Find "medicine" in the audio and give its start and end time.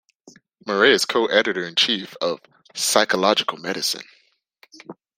3.59-4.01